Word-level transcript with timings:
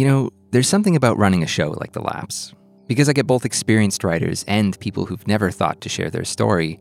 You 0.00 0.06
know, 0.06 0.30
there's 0.50 0.66
something 0.66 0.96
about 0.96 1.18
running 1.18 1.42
a 1.42 1.46
show 1.46 1.72
like 1.72 1.92
The 1.92 2.00
Lapse. 2.00 2.54
Because 2.86 3.10
I 3.10 3.12
get 3.12 3.26
both 3.26 3.44
experienced 3.44 4.02
writers 4.02 4.46
and 4.48 4.80
people 4.80 5.04
who've 5.04 5.28
never 5.28 5.50
thought 5.50 5.82
to 5.82 5.90
share 5.90 6.08
their 6.08 6.24
story, 6.24 6.80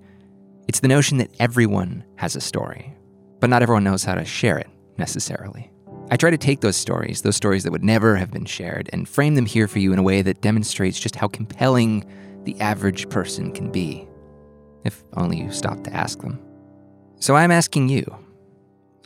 it's 0.70 0.80
the 0.80 0.88
notion 0.88 1.18
that 1.18 1.36
everyone 1.38 2.06
has 2.16 2.38
a 2.38 2.40
story, 2.40 2.96
but 3.42 3.50
not 3.50 3.62
everyone 3.62 3.84
knows 3.84 4.06
how 4.06 4.16
to 4.16 4.24
share 4.24 4.58
it 4.58 4.70
necessarily. 4.98 5.70
I 6.10 6.16
try 6.16 6.30
to 6.30 6.38
take 6.38 6.62
those 6.62 6.78
stories, 6.78 7.22
those 7.22 7.36
stories 7.36 7.66
that 7.66 7.74
would 7.74 7.84
never 7.84 8.16
have 8.16 8.32
been 8.32 8.46
shared, 8.46 8.90
and 8.94 9.06
frame 9.06 9.36
them 9.36 9.46
here 9.46 9.68
for 9.68 9.80
you 9.80 9.92
in 9.92 10.00
a 10.00 10.04
way 10.04 10.22
that 10.22 10.40
demonstrates 10.40 10.98
just 10.98 11.18
how 11.18 11.28
compelling 11.28 12.06
the 12.46 12.58
average 12.62 13.10
person 13.10 13.52
can 13.52 13.70
be, 13.70 14.08
if 14.86 15.04
only 15.18 15.42
you 15.42 15.52
stop 15.52 15.84
to 15.84 15.94
ask 15.94 16.22
them. 16.22 16.40
So 17.20 17.36
I'm 17.36 17.52
asking 17.52 17.90
you 17.90 18.18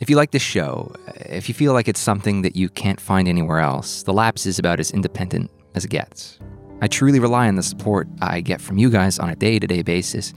if 0.00 0.10
you 0.10 0.16
like 0.16 0.32
this 0.32 0.42
show, 0.42 0.92
if 1.16 1.48
you 1.48 1.54
feel 1.54 1.72
like 1.72 1.88
it's 1.88 2.00
something 2.00 2.42
that 2.42 2.56
you 2.56 2.68
can't 2.68 3.00
find 3.00 3.28
anywhere 3.28 3.60
else, 3.60 4.02
The 4.02 4.12
Lapse 4.12 4.44
is 4.46 4.58
about 4.58 4.80
as 4.80 4.90
independent 4.90 5.50
as 5.74 5.84
it 5.84 5.90
gets. 5.90 6.38
I 6.80 6.88
truly 6.88 7.20
rely 7.20 7.46
on 7.48 7.54
the 7.54 7.62
support 7.62 8.08
I 8.20 8.40
get 8.40 8.60
from 8.60 8.76
you 8.76 8.90
guys 8.90 9.18
on 9.18 9.30
a 9.30 9.36
day 9.36 9.58
to 9.58 9.66
day 9.66 9.82
basis. 9.82 10.34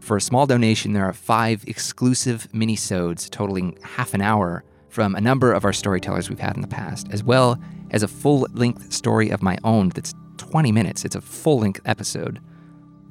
For 0.00 0.16
a 0.16 0.20
small 0.20 0.46
donation, 0.46 0.92
there 0.92 1.06
are 1.06 1.12
five 1.12 1.64
exclusive 1.66 2.52
mini-sodes 2.52 3.30
totaling 3.30 3.78
half 3.82 4.14
an 4.14 4.20
hour 4.20 4.62
from 4.88 5.14
a 5.14 5.20
number 5.20 5.52
of 5.52 5.64
our 5.64 5.72
storytellers 5.72 6.28
we've 6.28 6.38
had 6.38 6.54
in 6.54 6.62
the 6.62 6.68
past, 6.68 7.08
as 7.10 7.24
well 7.24 7.58
as 7.90 8.02
a 8.02 8.08
full-length 8.08 8.92
story 8.92 9.30
of 9.30 9.42
my 9.42 9.58
own 9.64 9.88
that's 9.88 10.14
20 10.36 10.70
minutes. 10.70 11.04
It's 11.04 11.16
a 11.16 11.20
full-length 11.20 11.80
episode 11.86 12.40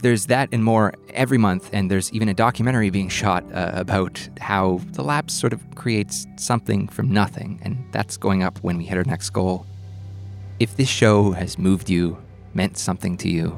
there's 0.05 0.27
that 0.27 0.48
and 0.52 0.64
more 0.64 0.94
every 1.16 1.40
month, 1.40 1.68
and 1.73 1.90
there's 1.90 2.13
even 2.13 2.30
a 2.30 2.34
documentary 2.36 2.91
being 2.91 3.09
shot 3.09 3.44
uh, 3.52 3.72
about 3.73 4.30
how 4.40 4.80
the 4.91 5.04
Lapse 5.04 5.34
sort 5.34 5.52
of 5.52 5.63
creates 5.73 6.27
something 6.36 6.88
from 6.88 7.12
nothing, 7.12 7.59
and 7.63 7.84
that's 7.91 8.16
going 8.16 8.44
up 8.44 8.60
when 8.60 8.77
we 8.77 8.86
hit 8.86 8.99
our 8.99 9.04
next 9.05 9.32
goal. 9.32 9.66
If 10.60 10.77
this 10.77 10.88
show 10.88 11.32
has 11.32 11.57
moved 11.57 11.90
you, 11.90 12.21
meant 12.54 12.77
something 12.77 13.18
to 13.18 13.29
you, 13.29 13.57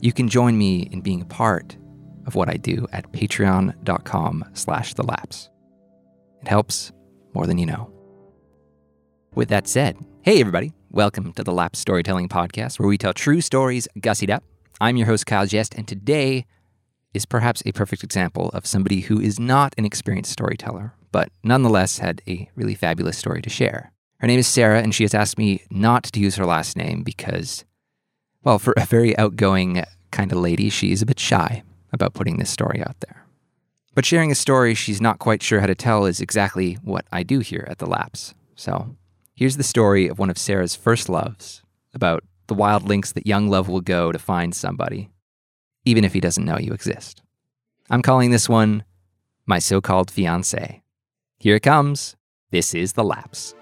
you 0.00 0.12
can 0.12 0.28
join 0.28 0.58
me 0.58 0.88
in 0.90 1.00
being 1.00 1.22
a 1.22 1.26
part 1.26 1.76
of 2.26 2.34
what 2.34 2.48
I 2.48 2.56
do 2.56 2.88
at 2.92 3.12
patreon.com 3.12 4.46
slash 4.54 4.94
the. 4.94 5.48
It 6.42 6.48
helps 6.48 6.90
more 7.34 7.46
than 7.46 7.56
you 7.56 7.66
know. 7.66 7.92
With 9.32 9.48
that 9.50 9.68
said, 9.68 9.96
hey 10.22 10.40
everybody, 10.40 10.72
welcome 10.90 11.32
to 11.34 11.44
the 11.44 11.52
Lapse 11.52 11.78
Storytelling 11.78 12.28
Podcast, 12.28 12.80
where 12.80 12.88
we 12.88 12.98
tell 12.98 13.14
true 13.14 13.40
stories 13.40 13.86
gussied 14.00 14.34
up 14.34 14.42
I'm 14.80 14.96
your 14.96 15.08
host, 15.08 15.26
Kyle 15.26 15.46
Jest, 15.46 15.74
and 15.74 15.88
today 15.88 16.46
is 17.12 17.26
perhaps 17.26 17.64
a 17.66 17.72
perfect 17.72 18.04
example 18.04 18.50
of 18.50 18.64
somebody 18.64 19.00
who 19.00 19.20
is 19.20 19.40
not 19.40 19.74
an 19.76 19.84
experienced 19.84 20.30
storyteller, 20.30 20.94
but 21.10 21.30
nonetheless 21.42 21.98
had 21.98 22.22
a 22.28 22.48
really 22.54 22.76
fabulous 22.76 23.18
story 23.18 23.42
to 23.42 23.50
share. 23.50 23.92
Her 24.20 24.28
name 24.28 24.38
is 24.38 24.46
Sara, 24.46 24.80
and 24.80 24.94
she 24.94 25.02
has 25.02 25.14
asked 25.14 25.36
me 25.36 25.62
not 25.68 26.04
to 26.04 26.20
use 26.20 26.36
her 26.36 26.46
last 26.46 26.76
name 26.76 27.02
because, 27.02 27.64
well, 28.44 28.60
for 28.60 28.72
a 28.76 28.86
very 28.86 29.18
outgoing 29.18 29.82
kind 30.12 30.30
of 30.30 30.38
lady, 30.38 30.70
she 30.70 30.92
is 30.92 31.02
a 31.02 31.06
bit 31.06 31.18
shy 31.18 31.64
about 31.92 32.14
putting 32.14 32.38
this 32.38 32.50
story 32.50 32.80
out 32.80 33.00
there. 33.00 33.26
But 33.94 34.06
sharing 34.06 34.30
a 34.30 34.36
story 34.36 34.74
she's 34.74 35.00
not 35.00 35.18
quite 35.18 35.42
sure 35.42 35.58
how 35.58 35.66
to 35.66 35.74
tell 35.74 36.06
is 36.06 36.20
exactly 36.20 36.74
what 36.84 37.04
I 37.10 37.24
do 37.24 37.40
here 37.40 37.66
at 37.68 37.78
The 37.78 37.86
Lapse. 37.86 38.32
So 38.54 38.94
here's 39.34 39.56
the 39.56 39.64
story 39.64 40.06
of 40.06 40.20
one 40.20 40.30
of 40.30 40.38
Sara's 40.38 40.76
first 40.76 41.08
loves 41.08 41.64
about 41.92 42.22
the 42.48 42.54
wild 42.54 42.82
links 42.82 43.12
that 43.12 43.26
young 43.26 43.48
love 43.48 43.68
will 43.68 43.82
go 43.82 44.10
to 44.10 44.18
find 44.18 44.54
somebody, 44.54 45.10
even 45.84 46.02
if 46.02 46.14
he 46.14 46.20
doesn't 46.20 46.44
know 46.44 46.58
you 46.58 46.72
exist. 46.72 47.22
I'm 47.90 48.02
calling 48.02 48.30
this 48.30 48.48
one 48.48 48.84
My 49.46 49.58
So 49.58 49.80
Called 49.80 50.10
Fiance. 50.10 50.82
Here 51.38 51.56
it 51.56 51.62
comes. 51.62 52.16
This 52.50 52.74
is 52.74 52.94
The 52.94 53.04
Lapse. 53.04 53.54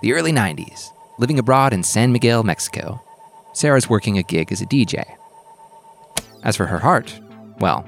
The 0.00 0.14
early 0.14 0.32
90s, 0.32 0.90
living 1.18 1.38
abroad 1.38 1.72
in 1.72 1.82
San 1.82 2.10
Miguel, 2.10 2.42
Mexico, 2.42 3.00
Sara's 3.52 3.88
working 3.88 4.16
a 4.16 4.22
gig 4.22 4.50
as 4.50 4.62
a 4.62 4.66
DJ. 4.66 5.04
As 6.42 6.56
for 6.56 6.66
her 6.66 6.78
heart, 6.78 7.20
well, 7.60 7.86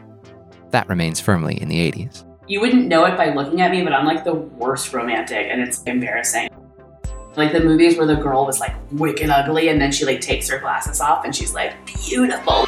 that 0.70 0.88
remains 0.88 1.20
firmly 1.20 1.60
in 1.60 1.68
the 1.68 1.90
80s. 1.90 2.24
You 2.46 2.60
wouldn't 2.60 2.86
know 2.86 3.06
it 3.06 3.16
by 3.16 3.30
looking 3.30 3.62
at 3.62 3.70
me, 3.70 3.82
but 3.82 3.94
I'm 3.94 4.04
like 4.04 4.24
the 4.24 4.34
worst 4.34 4.92
romantic, 4.92 5.48
and 5.50 5.62
it's 5.62 5.82
embarrassing. 5.84 6.50
Like 7.36 7.52
the 7.52 7.60
movies 7.60 7.98
where 7.98 8.06
the 8.06 8.14
girl 8.14 8.46
was 8.46 8.60
like 8.60 8.74
wicked 8.92 9.28
ugly 9.28 9.68
and 9.68 9.80
then 9.80 9.90
she 9.90 10.04
like 10.04 10.20
takes 10.20 10.48
her 10.48 10.58
glasses 10.58 11.00
off 11.00 11.24
and 11.24 11.34
she's 11.34 11.52
like 11.52 11.74
beautiful. 11.84 12.66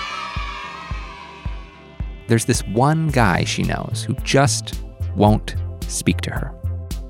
There's 2.27 2.45
this 2.45 2.63
one 2.69 3.09
guy 3.09 3.45
she 3.45 3.63
knows 3.63 4.03
who 4.03 4.15
just 4.25 4.83
won't 5.15 5.55
speak 5.87 6.21
to 6.23 6.31
her 6.33 6.53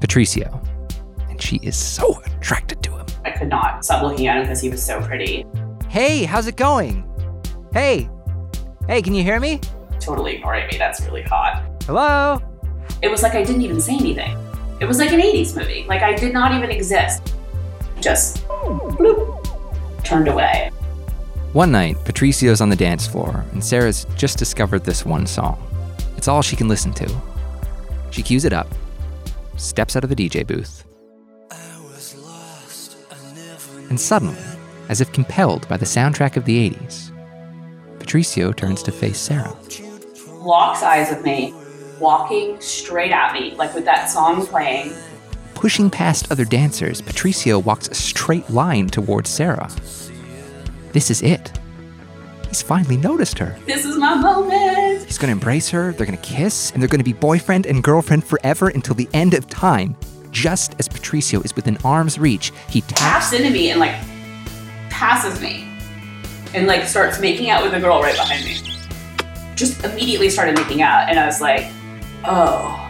Patricio. 0.01 0.61
And 1.31 1.41
she 1.41 1.57
is 1.63 1.77
so 1.77 2.21
attracted 2.25 2.83
to 2.83 2.93
him. 2.93 3.07
I 3.25 3.31
could 3.31 3.49
not 3.49 3.85
stop 3.85 4.03
looking 4.03 4.27
at 4.27 4.37
him 4.37 4.43
because 4.43 4.61
he 4.61 4.69
was 4.69 4.85
so 4.85 5.01
pretty. 5.01 5.47
Hey, 5.89 6.25
how's 6.25 6.47
it 6.47 6.57
going? 6.57 7.09
Hey, 7.73 8.11
hey, 8.87 9.01
can 9.01 9.15
you 9.15 9.23
hear 9.23 9.41
me? 9.41 9.61
Totally 9.99 10.37
ignoring 10.37 10.67
me. 10.69 10.77
That's 10.77 11.01
really 11.07 11.23
hot. 11.23 11.65
Hello? 11.85 12.39
It 13.01 13.11
was 13.11 13.23
like 13.23 13.35
I 13.35 13.43
didn't 13.43 13.63
even 13.63 13.81
say 13.81 13.95
anything. 13.95 14.37
It 14.79 14.85
was 14.85 14.99
like 14.99 15.13
an 15.13 15.21
80s 15.21 15.57
movie. 15.57 15.87
Like 15.89 16.03
I 16.03 16.15
did 16.15 16.35
not 16.35 16.53
even 16.53 16.71
exist 16.71 17.33
just 18.01 18.47
bloop, 18.47 20.05
turned 20.05 20.29
away. 20.29 20.71
One 21.53 21.73
night, 21.73 21.97
Patricio's 22.05 22.61
on 22.61 22.69
the 22.69 22.77
dance 22.77 23.07
floor, 23.07 23.45
and 23.53 23.65
Sara's 23.65 24.07
just 24.17 24.39
discovered 24.39 24.85
this 24.85 25.05
one 25.05 25.27
song. 25.27 25.63
It's 26.17 26.29
all 26.29 26.43
she 26.43 26.57
can 26.57 26.69
listen 26.69 26.93
to. 26.95 27.09
She 28.11 28.23
cues 28.23 28.45
it 28.45 28.53
up, 28.53 28.69
steps 29.57 29.97
out 29.97 30.05
of 30.05 30.11
the 30.11 30.17
DJ 30.17 30.47
booth, 30.47 30.85
and 33.89 34.01
suddenly, 34.01 34.39
as 34.89 35.01
if 35.01 35.13
compelled 35.13 35.69
by 35.69 35.77
the 35.77 35.87
soundtrack 35.87 36.37
of 36.37 36.45
the 36.45 36.71
80s, 36.71 37.13
Patricio 37.99 38.53
turns 38.53 38.83
to 38.83 38.93
face 38.93 39.19
Sara. 39.19 39.57
Locks 40.29 40.83
eyes 40.83 41.09
with 41.11 41.25
me, 41.25 41.55
walking 41.99 42.61
straight 42.61 43.13
at 43.13 43.33
me, 43.33 43.55
like 43.55 43.75
with 43.75 43.85
that 43.85 44.07
song 44.07 44.47
playing, 44.47 44.93
Pushing 45.67 45.91
past 45.91 46.31
other 46.31 46.45
dancers, 46.45 47.01
Patricio 47.01 47.59
walks 47.59 47.89
a 47.89 47.95
straight 47.97 48.49
line 48.49 48.87
towards 48.87 49.29
Sara. 49.29 49.69
This 50.93 51.11
is 51.11 51.23
it. 51.23 51.59
He's 52.47 52.63
finally 52.63 52.97
noticed 52.97 53.37
her. 53.41 53.59
This 53.67 53.85
is 53.85 53.97
my 53.97 54.15
moment. 54.15 55.05
He's 55.05 55.19
going 55.19 55.27
to 55.27 55.33
embrace 55.33 55.69
her, 55.71 55.91
they're 55.91 56.07
going 56.07 56.17
to 56.17 56.25
kiss, 56.25 56.71
and 56.71 56.81
they're 56.81 56.89
going 56.89 57.01
to 57.01 57.05
be 57.05 57.13
boyfriend 57.13 57.67
and 57.67 57.83
girlfriend 57.83 58.23
forever 58.23 58.69
until 58.69 58.95
the 58.95 59.09
end 59.13 59.35
of 59.35 59.49
time. 59.49 59.97
Just 60.31 60.77
as 60.79 60.87
Patricio 60.87 61.41
is 61.41 61.57
within 61.57 61.79
arm's 61.85 62.17
reach, 62.17 62.53
he 62.69 62.83
taps, 62.83 63.01
taps 63.01 63.33
into 63.33 63.51
me 63.51 63.73
and 63.73 63.81
like 63.81 63.97
passes 64.89 65.41
me 65.41 65.69
and 66.55 66.69
like 66.69 66.85
starts 66.85 67.19
making 67.19 67.51
out 67.51 67.65
with 67.65 67.75
a 67.75 67.81
girl 67.81 68.01
right 68.01 68.15
behind 68.15 68.45
me. 68.45 68.61
Just 69.57 69.83
immediately 69.83 70.31
started 70.31 70.55
making 70.55 70.81
out, 70.81 71.09
and 71.09 71.19
I 71.19 71.27
was 71.27 71.41
like, 71.41 71.73
oh, 72.25 72.89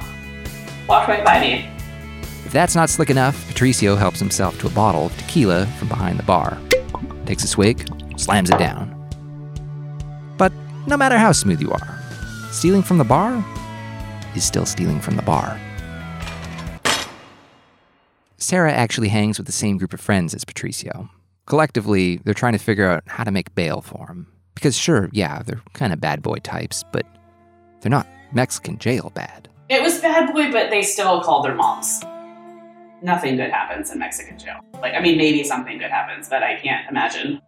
walked 0.87 1.09
right 1.09 1.25
by 1.25 1.41
me. 1.41 1.71
If 2.47 2.53
that's 2.53 2.77
not 2.77 2.89
slick 2.89 3.11
enough, 3.11 3.45
Patricio 3.49 3.97
helps 3.97 4.21
himself 4.21 4.57
to 4.61 4.69
a 4.69 4.71
bottle 4.71 5.07
of 5.07 5.19
tequila 5.19 5.67
from 5.79 5.89
behind 5.89 6.17
the 6.17 6.23
bar, 6.23 6.57
takes 7.27 7.43
a 7.43 7.49
swig, 7.49 7.85
slams 8.17 8.51
it 8.51 8.59
down. 8.61 8.95
But 10.39 10.53
no 10.87 10.97
matter 10.97 11.19
how 11.19 11.33
smooth 11.33 11.61
you 11.61 11.73
are, 11.73 12.01
stealing 12.53 12.83
from 12.83 12.99
the 12.99 13.05
bar 13.05 13.45
is 14.37 14.45
still 14.45 14.65
stealing 14.65 15.01
from 15.01 15.17
the 15.17 15.23
bar. 15.23 15.61
Sara 18.37 18.73
actually 18.73 19.09
hangs 19.09 19.39
with 19.39 19.47
the 19.47 19.53
same 19.53 19.77
group 19.77 19.93
of 19.93 20.01
friends 20.01 20.33
as 20.33 20.45
Patricio. 20.45 21.11
Collectively, 21.47 22.19
they're 22.19 22.33
trying 22.33 22.53
to 22.53 22.61
figure 22.61 22.89
out 22.89 23.03
how 23.09 23.25
to 23.25 23.33
make 23.33 23.57
bail 23.57 23.81
for 23.81 24.07
him. 24.07 24.29
Because, 24.55 24.79
sure, 24.79 25.11
yeah, 25.13 25.43
they're 25.43 25.63
kind 25.73 25.93
of 25.93 26.01
bad 26.01 26.23
boy 26.23 26.37
types, 26.37 26.85
but 26.93 27.07
they're 27.81 27.91
not 27.91 28.07
Mexican 28.33 28.79
jail 28.79 29.11
bad. 29.17 29.49
It 29.69 29.83
was 29.83 30.01
bad 30.01 30.33
boy, 30.33 30.53
but 30.53 30.71
they 30.71 30.83
still 30.83 31.21
called 31.23 31.45
their 31.45 31.57
moms 31.57 32.05
nothing 33.03 33.37
good 33.37 33.51
happens 33.51 33.91
in 33.91 33.99
Mexican 33.99 34.39
jail. 34.39 34.61
Like, 34.81 34.95
I 34.95 35.01
mean, 35.01 35.17
maybe 35.17 35.45
something 35.45 35.79
good 35.79 35.91
happens, 35.91 36.29
but 36.29 36.43
I 36.43 36.57
can't 36.57 36.89
imagine. 36.89 37.41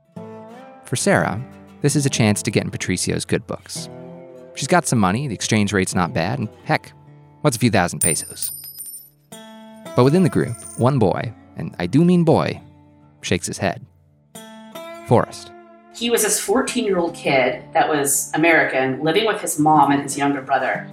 For 0.85 0.97
Sara, 0.97 1.43
this 1.83 1.97
is 1.97 2.07
a 2.07 2.11
chance 2.11 2.43
to 2.43 2.51
get 2.51 2.65
in 2.65 2.71
Patricio's 2.71 3.25
good 3.25 3.47
books. 3.47 3.89
She's 4.55 4.69
got 4.69 4.87
some 4.87 4.99
money, 4.99 5.29
the 5.29 5.35
exchange 5.35 5.73
rate's 5.73 5.95
not 5.95 6.13
bad, 6.13 6.39
and 6.39 6.49
heck, 6.65 6.93
what's 7.43 7.57
a 7.57 7.61
few 7.61 7.71
thousand 7.71 8.01
pesos? 8.01 8.53
But 9.31 10.05
within 10.05 10.23
the 10.23 10.29
group, 10.29 10.57
one 10.79 10.99
boy, 10.99 11.33
and 11.57 11.75
I 11.79 11.87
do 11.87 12.05
mean 12.05 12.25
boy, 12.25 12.61
shakes 13.21 13.47
his 13.47 13.59
head. 13.59 13.85
Forrest. 15.07 15.53
He 15.95 16.11
was 16.11 16.23
this 16.23 16.39
14 16.39 16.85
year 16.85 16.99
old 16.99 17.15
kid 17.15 17.63
that 17.73 17.89
was 17.89 18.31
American, 18.35 19.03
living 19.03 19.27
with 19.27 19.41
his 19.41 19.59
mom 19.59 19.91
and 19.91 20.03
his 20.03 20.17
younger 20.17 20.43
brother. 20.43 20.89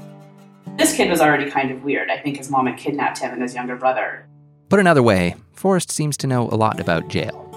This 0.77 0.95
kid 0.95 1.09
was 1.09 1.21
already 1.21 1.49
kind 1.49 1.71
of 1.71 1.83
weird. 1.83 2.09
I 2.09 2.17
think 2.19 2.37
his 2.37 2.49
mom 2.49 2.67
had 2.67 2.77
kidnapped 2.77 3.19
him 3.19 3.31
and 3.31 3.41
his 3.41 3.53
younger 3.53 3.75
brother. 3.75 4.25
Put 4.75 4.81
another 4.81 5.04
way, 5.04 5.38
Forrest 5.54 5.89
seems 5.89 6.18
to 6.18 6.27
know 6.27 6.50
a 6.50 6.57
lot 6.57 6.81
about 6.81 7.07
jail. 7.07 7.50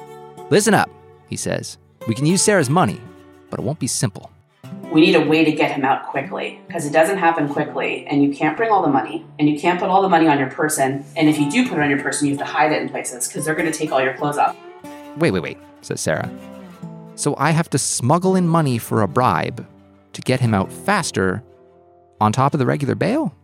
Listen 0.51 0.73
up, 0.73 0.89
he 1.27 1.35
says. 1.35 1.77
We 2.07 2.15
can 2.15 2.27
use 2.27 2.41
Sara's 2.41 2.71
money, 2.71 3.01
but 3.51 3.59
it 3.59 3.65
won't 3.65 3.81
be 3.81 3.89
simple. 3.89 4.31
We 4.93 5.01
need 5.01 5.17
a 5.17 5.27
way 5.27 5.45
to 5.45 5.51
get 5.51 5.73
him 5.73 5.85
out 5.85 6.07
quickly 6.07 6.61
because 6.69 6.87
it 6.87 6.93
doesn't 6.93 7.19
happen 7.19 7.49
quickly, 7.49 8.07
and 8.07 8.23
you 8.23 8.33
can't 8.33 8.57
bring 8.57 8.71
all 8.71 8.83
the 8.83 8.93
money, 8.93 9.27
and 9.41 9.49
you 9.49 9.59
can't 9.59 9.81
put 9.81 9.89
all 9.89 10.01
the 10.01 10.09
money 10.09 10.29
on 10.29 10.39
your 10.39 10.49
person. 10.49 11.05
And 11.17 11.29
if 11.29 11.41
you 11.41 11.51
do 11.51 11.69
put 11.69 11.79
it 11.79 11.81
on 11.81 11.91
your 11.91 12.01
person, 12.01 12.29
you 12.29 12.37
have 12.37 12.47
to 12.47 12.53
hide 12.53 12.71
it 12.71 12.81
in 12.81 12.89
places 12.89 13.27
because 13.27 13.45
they're 13.45 13.57
going 13.57 13.73
to 13.73 13.77
take 13.77 13.91
all 13.91 14.01
your 14.01 14.15
clothes 14.15 14.39
off. 14.39 14.57
Wait, 15.17 15.33
wait, 15.33 15.43
wait, 15.43 15.59
says 15.81 16.01
Sara. 16.01 16.31
So 17.17 17.35
I 17.37 17.51
have 17.51 17.69
to 17.71 17.79
smuggle 17.79 18.37
in 18.37 18.47
money 18.47 18.79
for 18.79 19.03
a 19.03 19.09
bribe 19.09 19.67
to 20.13 20.23
get 20.23 20.39
him 20.39 20.55
out 20.55 20.71
faster 20.71 21.43
on 22.21 22.31
top 22.31 22.55
of 22.55 22.61
the 22.61 22.67
regular 22.67 22.95
bail? 22.95 23.35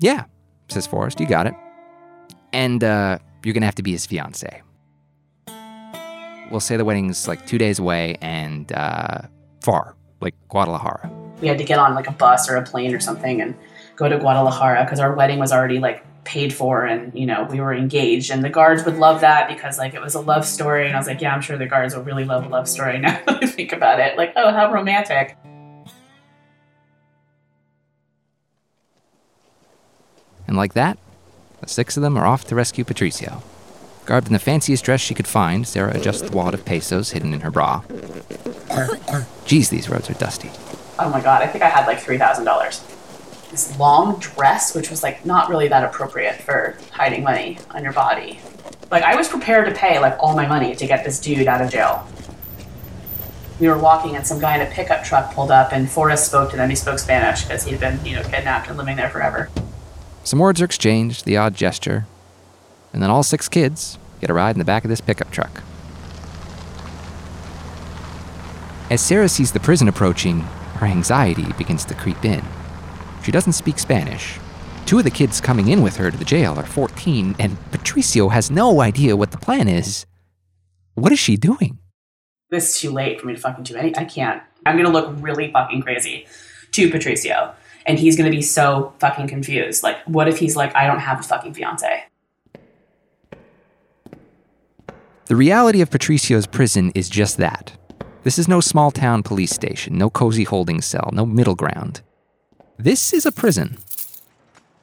Yeah, 0.00 0.24
says 0.66 0.88
Forrest, 0.88 1.20
you 1.20 1.28
got 1.28 1.46
it. 1.46 1.54
And 2.52 2.82
uh, 2.82 3.18
you're 3.44 3.54
gonna 3.54 3.66
have 3.66 3.74
to 3.76 3.82
be 3.82 3.92
his 3.92 4.06
fiance. 4.06 4.62
We'll 6.50 6.60
say 6.60 6.76
the 6.76 6.84
wedding's 6.84 7.28
like 7.28 7.46
two 7.46 7.58
days 7.58 7.78
away 7.78 8.16
and 8.20 8.72
uh, 8.72 9.22
far, 9.60 9.94
like 10.20 10.34
Guadalajara. 10.48 11.10
We 11.40 11.48
had 11.48 11.58
to 11.58 11.64
get 11.64 11.78
on 11.78 11.94
like 11.94 12.08
a 12.08 12.12
bus 12.12 12.50
or 12.50 12.56
a 12.56 12.62
plane 12.62 12.94
or 12.94 13.00
something 13.00 13.40
and 13.40 13.54
go 13.96 14.08
to 14.08 14.18
Guadalajara 14.18 14.84
because 14.84 14.98
our 14.98 15.14
wedding 15.14 15.38
was 15.38 15.52
already 15.52 15.78
like 15.78 16.04
paid 16.24 16.52
for 16.52 16.84
and 16.84 17.18
you 17.18 17.24
know 17.24 17.46
we 17.50 17.60
were 17.60 17.72
engaged 17.72 18.30
and 18.30 18.44
the 18.44 18.50
guards 18.50 18.84
would 18.84 18.98
love 18.98 19.22
that 19.22 19.48
because 19.48 19.78
like 19.78 19.94
it 19.94 20.02
was 20.02 20.14
a 20.14 20.20
love 20.20 20.44
story 20.44 20.86
and 20.86 20.94
i 20.94 20.98
was 20.98 21.06
like 21.06 21.18
yeah 21.22 21.34
i'm 21.34 21.40
sure 21.40 21.56
the 21.56 21.64
guards 21.64 21.96
will 21.96 22.02
really 22.02 22.26
love 22.26 22.44
a 22.44 22.48
love 22.50 22.68
story 22.68 22.98
now 22.98 23.18
that 23.26 23.42
i 23.42 23.46
think 23.46 23.72
about 23.72 23.98
it 23.98 24.18
like 24.18 24.30
oh 24.36 24.52
how 24.52 24.70
romantic 24.70 25.34
And 30.50 30.56
like 30.56 30.72
that, 30.72 30.98
the 31.60 31.68
six 31.68 31.96
of 31.96 32.02
them 32.02 32.16
are 32.16 32.26
off 32.26 32.44
to 32.46 32.54
rescue 32.54 32.84
Patricio. 32.84 33.42
Garbed 34.06 34.26
in 34.28 34.32
the 34.32 34.38
fanciest 34.38 34.84
dress 34.84 35.00
she 35.00 35.14
could 35.14 35.26
find, 35.26 35.66
Sara 35.68 35.94
adjusts 35.96 36.22
the 36.22 36.36
wad 36.36 36.54
of 36.54 36.64
pesos 36.64 37.10
hidden 37.10 37.32
in 37.34 37.40
her 37.40 37.50
bra. 37.50 37.82
Geez, 39.44 39.68
these 39.68 39.88
roads 39.88 40.08
are 40.10 40.14
dusty. 40.14 40.50
oh 40.98 41.08
my 41.10 41.20
god 41.20 41.42
i 41.42 41.46
think 41.46 41.64
i 41.64 41.68
had 41.68 41.86
like 41.86 41.98
$3000 41.98 43.50
this 43.50 43.78
long 43.78 44.18
dress 44.20 44.74
which 44.76 44.90
was 44.90 45.02
like 45.02 45.24
not 45.24 45.48
really 45.48 45.66
that 45.68 45.82
appropriate 45.82 46.36
for 46.36 46.76
hiding 46.92 47.22
money 47.24 47.58
on 47.70 47.82
your 47.82 47.92
body 47.92 48.38
like 48.90 49.02
i 49.02 49.16
was 49.16 49.26
prepared 49.28 49.66
to 49.66 49.74
pay 49.74 49.98
like 49.98 50.14
all 50.20 50.36
my 50.36 50.46
money 50.46 50.74
to 50.74 50.86
get 50.86 51.04
this 51.04 51.18
dude 51.18 51.46
out 51.48 51.60
of 51.62 51.70
jail 51.70 52.06
we 53.58 53.66
were 53.68 53.78
walking 53.78 54.14
and 54.16 54.26
some 54.26 54.38
guy 54.40 54.54
in 54.56 54.66
a 54.66 54.70
pickup 54.70 55.02
truck 55.04 55.32
pulled 55.34 55.50
up 55.50 55.72
and 55.72 55.90
Forrest 55.90 56.24
spoke 56.26 56.50
to 56.50 56.56
them. 56.56 56.70
He 56.70 56.76
spoke 56.76 56.98
Spanish 56.98 57.42
because 57.42 57.62
he'd 57.64 57.78
been, 57.78 58.02
you 58.06 58.14
know, 58.16 58.22
kidnapped 58.22 58.68
and 58.70 58.78
living 58.78 58.96
there 58.96 59.10
forever. 59.10 59.50
Some 60.24 60.38
words 60.38 60.60
are 60.60 60.64
exchanged, 60.64 61.24
the 61.24 61.36
odd 61.36 61.54
gesture, 61.54 62.06
and 62.92 63.02
then 63.02 63.10
all 63.10 63.22
six 63.22 63.48
kids 63.48 63.98
get 64.20 64.30
a 64.30 64.34
ride 64.34 64.54
in 64.54 64.58
the 64.58 64.64
back 64.64 64.84
of 64.84 64.90
this 64.90 65.00
pickup 65.00 65.30
truck. 65.30 65.62
As 68.90 69.00
Sara 69.00 69.28
sees 69.28 69.52
the 69.52 69.60
prison 69.60 69.88
approaching, 69.88 70.40
her 70.74 70.86
anxiety 70.86 71.52
begins 71.52 71.84
to 71.86 71.94
creep 71.94 72.24
in. 72.24 72.42
She 73.22 73.30
doesn't 73.30 73.52
speak 73.52 73.78
Spanish. 73.78 74.38
Two 74.86 74.98
of 74.98 75.04
the 75.04 75.10
kids 75.10 75.40
coming 75.40 75.68
in 75.68 75.82
with 75.82 75.96
her 75.96 76.10
to 76.10 76.16
the 76.16 76.24
jail 76.24 76.54
are 76.58 76.66
14, 76.66 77.36
and 77.38 77.56
Patricio 77.70 78.28
has 78.30 78.50
no 78.50 78.80
idea 78.80 79.16
what 79.16 79.30
the 79.30 79.38
plan 79.38 79.68
is. 79.68 80.06
What 80.94 81.12
is 81.12 81.18
she 81.18 81.36
doing? 81.36 81.78
This 82.50 82.74
is 82.74 82.80
too 82.80 82.90
late 82.90 83.20
for 83.20 83.28
me 83.28 83.34
to 83.34 83.40
fucking 83.40 83.62
do 83.62 83.76
any. 83.76 83.96
I 83.96 84.04
can't. 84.04 84.42
I'm 84.66 84.76
gonna 84.76 84.90
look 84.90 85.14
really 85.18 85.52
fucking 85.52 85.82
crazy 85.82 86.26
to 86.72 86.90
Patricio, 86.90 87.54
and 87.86 87.98
he's 87.98 88.16
gonna 88.16 88.30
be 88.30 88.42
so 88.42 88.92
fucking 88.98 89.28
confused. 89.28 89.82
Like, 89.82 89.98
what 90.04 90.28
if 90.28 90.38
he's 90.38 90.56
like, 90.56 90.74
I 90.74 90.86
don't 90.86 91.00
have 91.00 91.20
a 91.20 91.22
fucking 91.22 91.54
fiance? 91.54 92.04
The 95.26 95.36
reality 95.36 95.80
of 95.80 95.90
Patricio's 95.90 96.46
prison 96.46 96.90
is 96.94 97.08
just 97.08 97.36
that. 97.36 97.72
This 98.24 98.38
is 98.38 98.48
no 98.48 98.60
small 98.60 98.90
town 98.90 99.22
police 99.22 99.52
station, 99.52 99.96
no 99.96 100.10
cozy 100.10 100.44
holding 100.44 100.80
cell, 100.80 101.10
no 101.12 101.24
middle 101.24 101.54
ground. 101.54 102.02
This 102.78 103.12
is 103.12 103.24
a 103.24 103.32
prison. 103.32 103.78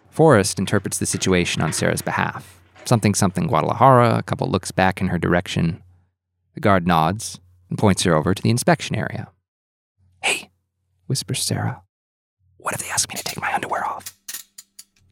Forrest 0.10 0.58
interprets 0.58 0.98
the 0.98 1.06
situation 1.06 1.62
on 1.62 1.74
Sara's 1.74 2.02
behalf. 2.02 2.60
Something 2.86 3.14
something 3.14 3.48
Guadalajara, 3.48 4.18
a 4.18 4.24
couple 4.24 4.50
looks 4.50 4.72
back 4.72 5.02
in 5.02 5.10
her 5.10 5.20
direction. 5.20 5.84
The 6.54 6.62
guard 6.62 6.88
nods 6.88 7.40
and 7.70 7.78
points 7.78 8.04
her 8.04 8.16
over 8.16 8.34
to 8.34 8.42
the 8.42 8.50
inspection 8.50 8.96
area. 8.96 9.28
Hey, 10.24 10.50
whispers 11.08 11.44
Sara. 11.44 11.82
What 12.58 12.74
if 12.74 12.82
they 12.82 12.90
ask 12.90 13.10
me 13.10 13.16
to 13.16 13.24
take 13.24 13.40
my 13.40 13.54
underwear 13.54 13.86
off? 13.86 14.16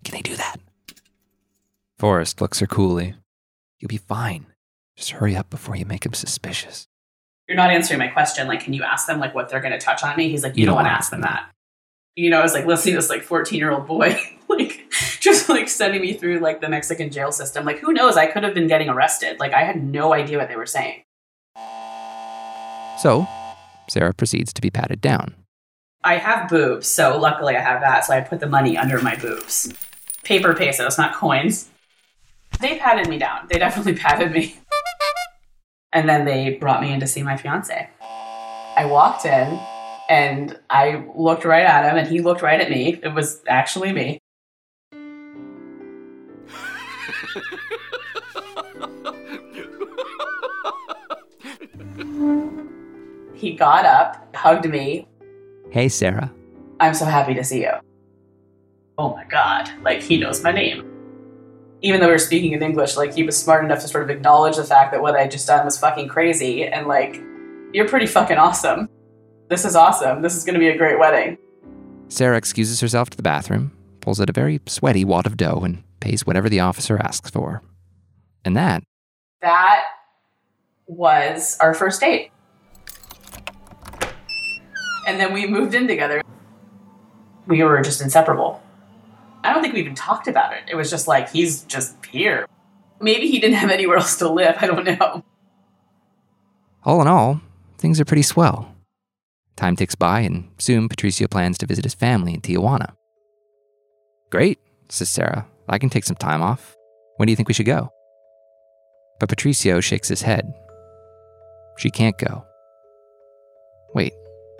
Can 0.03 0.13
they 0.13 0.21
do 0.21 0.35
that? 0.35 0.57
Forrest 1.97 2.41
looks 2.41 2.59
her 2.59 2.67
coolly. 2.67 3.15
You'll 3.79 3.89
be 3.89 3.97
fine. 3.97 4.47
Just 4.95 5.11
hurry 5.11 5.35
up 5.35 5.49
before 5.49 5.75
you 5.75 5.85
make 5.85 6.05
him 6.05 6.13
suspicious. 6.13 6.87
You're 7.47 7.57
not 7.57 7.69
answering 7.69 7.99
my 7.99 8.07
question. 8.07 8.47
Like, 8.47 8.61
can 8.61 8.73
you 8.73 8.83
ask 8.83 9.07
them 9.07 9.19
like 9.19 9.35
what 9.35 9.49
they're 9.49 9.59
gonna 9.59 9.79
touch 9.79 10.03
on 10.03 10.15
me? 10.17 10.29
He's 10.29 10.43
like, 10.43 10.55
you, 10.55 10.61
You 10.61 10.65
don't 10.65 10.73
don't 10.73 10.75
want 10.77 10.85
to 10.85 10.89
wanna 10.89 10.97
ask 10.97 11.11
them 11.11 11.21
that. 11.21 11.49
You 12.15 12.29
know, 12.29 12.39
I 12.39 12.43
was 12.43 12.53
like 12.53 12.65
listening 12.65 12.93
to 12.95 13.01
this 13.01 13.09
like 13.09 13.23
14 13.23 13.59
year 13.59 13.71
old 13.71 13.87
boy, 13.87 14.17
like 14.49 14.85
just 15.19 15.49
like 15.49 15.67
sending 15.69 16.01
me 16.01 16.13
through 16.13 16.39
like 16.39 16.61
the 16.61 16.69
Mexican 16.69 17.11
jail 17.11 17.31
system. 17.31 17.65
Like, 17.65 17.79
who 17.79 17.93
knows? 17.93 18.17
I 18.17 18.27
could 18.27 18.43
have 18.43 18.53
been 18.53 18.67
getting 18.67 18.89
arrested. 18.89 19.39
Like, 19.39 19.53
I 19.53 19.63
had 19.63 19.83
no 19.83 20.13
idea 20.13 20.37
what 20.37 20.47
they 20.47 20.55
were 20.55 20.65
saying. 20.65 21.03
So, 22.99 23.27
Sara 23.89 24.13
proceeds 24.13 24.53
to 24.53 24.61
be 24.61 24.69
patted 24.71 25.01
down. 25.01 25.35
I 26.05 26.17
have 26.17 26.47
boobs, 26.49 26.87
so 26.87 27.17
luckily 27.17 27.55
I 27.55 27.61
have 27.61 27.81
that. 27.81 28.05
So 28.05 28.13
I 28.13 28.21
put 28.21 28.39
the 28.39 28.47
money 28.47 28.77
under 28.77 29.01
my 29.01 29.15
boobs. 29.15 29.73
Paper 30.23 30.53
pesos, 30.53 30.99
not 30.99 31.15
coins. 31.15 31.69
They 32.59 32.77
patted 32.77 33.09
me 33.09 33.17
down. 33.17 33.47
They 33.49 33.57
definitely 33.57 33.95
patted 33.97 34.31
me. 34.31 34.59
And 35.91 36.07
then 36.07 36.25
they 36.25 36.51
brought 36.51 36.81
me 36.81 36.93
in 36.93 36.99
to 36.99 37.07
see 37.07 37.23
my 37.23 37.37
fiance. 37.37 37.89
I 38.77 38.85
walked 38.85 39.25
in 39.25 39.59
and 40.07 40.59
I 40.69 41.05
looked 41.15 41.43
right 41.43 41.65
at 41.65 41.89
him 41.89 41.97
and 41.97 42.07
he 42.07 42.21
looked 42.21 42.43
right 42.43 42.61
at 42.61 42.69
me. 42.69 42.99
It 43.01 43.13
was 43.13 43.41
actually 43.47 43.91
me. 43.91 44.19
He 53.35 53.53
got 53.53 53.85
up, 53.85 54.33
hugged 54.35 54.67
me. 54.67 55.07
Hey, 55.71 55.89
Sara. 55.89 56.31
I'm 56.79 56.93
so 56.93 57.05
happy 57.05 57.33
to 57.33 57.43
see 57.43 57.61
you. 57.61 57.71
Oh 58.97 59.15
my 59.15 59.25
god, 59.25 59.69
like 59.83 60.01
he 60.01 60.17
knows 60.17 60.41
my 60.43 60.51
name. 60.51 60.91
Even 61.81 61.99
though 61.99 62.07
we 62.07 62.13
were 62.13 62.17
speaking 62.19 62.53
in 62.53 62.63
English, 62.63 62.95
like 62.95 63.13
he 63.13 63.23
was 63.23 63.37
smart 63.37 63.63
enough 63.63 63.81
to 63.81 63.87
sort 63.87 64.03
of 64.03 64.09
acknowledge 64.09 64.55
the 64.55 64.63
fact 64.63 64.91
that 64.91 65.01
what 65.01 65.15
I 65.15 65.27
just 65.27 65.47
done 65.47 65.65
was 65.65 65.77
fucking 65.77 66.07
crazy 66.07 66.65
and 66.65 66.87
like, 66.87 67.21
you're 67.73 67.87
pretty 67.87 68.07
fucking 68.07 68.37
awesome. 68.37 68.89
This 69.49 69.65
is 69.65 69.75
awesome. 69.75 70.21
This 70.21 70.35
is 70.35 70.43
gonna 70.43 70.59
be 70.59 70.69
a 70.69 70.77
great 70.77 70.97
wedding. 70.97 71.37
Sara 72.07 72.37
excuses 72.37 72.79
herself 72.79 73.09
to 73.09 73.17
the 73.17 73.23
bathroom, 73.23 73.71
pulls 73.99 74.21
out 74.21 74.29
a 74.29 74.33
very 74.33 74.61
sweaty 74.67 75.03
wad 75.03 75.25
of 75.25 75.37
dough, 75.37 75.61
and 75.63 75.83
pays 75.99 76.25
whatever 76.25 76.47
the 76.47 76.61
officer 76.61 76.97
asks 76.97 77.29
for. 77.29 77.61
And 78.45 78.55
that 78.55 78.83
That 79.41 79.83
was 80.87 81.57
our 81.59 81.73
first 81.73 81.99
date. 81.99 82.31
And 85.05 85.19
then 85.19 85.33
we 85.33 85.45
moved 85.45 85.73
in 85.73 85.87
together. 85.87 86.21
We 87.47 87.63
were 87.63 87.81
just 87.81 88.01
inseparable. 88.01 88.61
I 89.43 89.53
don't 89.53 89.61
think 89.61 89.75
we 89.75 89.81
even 89.81 89.93
talked 89.95 90.27
about 90.27 90.53
it. 90.53 90.63
It 90.67 90.75
was 90.75 90.89
just 90.89 91.07
like, 91.07 91.29
he's 91.29 91.61
just 91.63 92.03
here. 92.05 92.47
Maybe 92.99 93.29
he 93.29 93.39
didn't 93.39 93.57
have 93.57 93.69
anywhere 93.69 93.97
else 93.97 94.17
to 94.17 94.29
live. 94.29 94.55
I 94.59 94.67
don't 94.67 94.85
know. 94.85 95.23
All 96.83 97.01
in 97.01 97.07
all, 97.07 97.41
things 97.77 97.99
are 97.99 98.05
pretty 98.05 98.23
swell. 98.23 98.73
Time 99.55 99.75
ticks 99.75 99.95
by, 99.95 100.21
and 100.21 100.49
soon 100.57 100.89
Patricio 100.89 101.27
plans 101.27 101.57
to 101.59 101.65
visit 101.65 101.85
his 101.85 101.93
family 101.93 102.33
in 102.33 102.41
Tijuana. 102.41 102.93
Great, 104.31 104.59
says 104.89 105.09
Sara. 105.09 105.47
I 105.69 105.77
can 105.77 105.89
take 105.89 106.03
some 106.03 106.15
time 106.15 106.41
off. 106.41 106.75
When 107.17 107.27
do 107.27 107.31
you 107.31 107.35
think 107.35 107.47
we 107.47 107.53
should 107.53 107.65
go? 107.65 107.89
But 109.19 109.29
Patricio 109.29 109.79
shakes 109.79 110.09
his 110.09 110.23
head. 110.23 110.51
She 111.77 111.89
can't 111.89 112.17
go. 112.17 112.45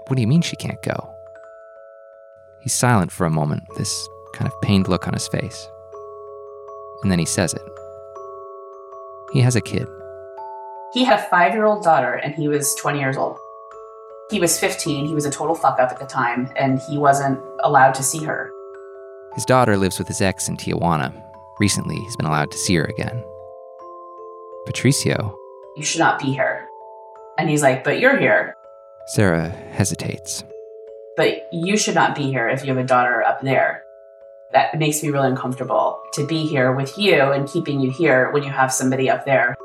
What 0.08 0.16
do 0.16 0.22
you 0.22 0.28
mean 0.28 0.42
she 0.42 0.56
can't 0.56 0.82
go? 0.84 1.10
He's 2.62 2.74
silent 2.74 3.12
for 3.12 3.26
a 3.26 3.32
moment, 3.32 3.64
this 3.76 4.08
kind 4.34 4.48
of 4.48 4.62
pained 4.62 4.88
look 4.88 5.08
on 5.08 5.14
his 5.14 5.28
face. 5.28 5.68
And 7.02 7.12
then 7.12 7.20
he 7.20 7.26
says 7.26 7.54
it. 7.54 7.62
He 9.34 9.42
has 9.42 9.56
a 9.56 9.62
kid. 9.62 9.88
He 10.94 11.04
had 11.04 11.20
a 11.20 11.24
five 11.24 11.54
year 11.54 11.66
old 11.66 11.84
daughter 11.84 12.14
and 12.14 12.34
he 12.36 12.48
was 12.48 12.74
20 12.76 13.00
years 13.00 13.18
old. 13.18 13.38
He 14.30 14.40
was 14.40 14.60
15. 14.60 15.06
He 15.06 15.14
was 15.14 15.26
a 15.26 15.32
total 15.32 15.56
fuck 15.56 15.80
up 15.80 15.92
at 15.92 16.00
the 16.00 16.06
time 16.06 16.52
and 16.56 16.80
he 16.90 16.98
wasn't 16.98 17.40
allowed 17.64 17.94
to 17.96 18.04
see 18.04 18.24
her. 18.24 18.52
His 19.34 19.46
daughter 19.46 19.76
lives 19.76 20.00
with 20.00 20.08
his 20.08 20.22
ex 20.22 20.48
in 20.48 20.58
Tijuana. 20.58 21.14
Recently, 21.60 21.96
he's 21.96 22.16
been 22.16 22.26
allowed 22.26 22.52
to 22.52 22.58
see 22.58 22.76
her 22.76 22.86
again. 22.86 23.24
Patricio, 24.66 25.36
You 25.76 25.84
should 25.84 26.00
not 26.00 26.20
be 26.20 26.32
here. 26.32 26.68
And 27.38 27.50
he's 27.50 27.62
like, 27.62 27.84
But 27.84 28.00
you're 28.00 28.18
here. 28.18 28.56
Sara 29.06 29.50
hesitates. 29.72 30.44
But 31.16 31.48
you 31.52 31.78
should 31.78 31.96
not 31.96 32.16
be 32.16 32.24
here 32.24 32.50
if 32.50 32.64
you 32.64 32.70
have 32.70 32.84
a 32.84 32.88
daughter 32.88 33.24
up 33.24 33.42
there. 33.42 33.84
That 34.52 34.78
makes 34.78 35.04
me 35.04 35.10
really 35.10 35.28
uncomfortable 35.28 36.02
to 36.14 36.26
be 36.26 36.46
here 36.46 36.74
with 36.74 36.98
you 36.98 37.22
and 37.32 37.48
keeping 37.48 37.80
you 37.80 37.92
here 37.92 38.32
when 38.32 38.44
you 38.44 38.50
have 38.50 38.74
somebody 38.74 39.10
up 39.10 39.26
there. 39.26 39.56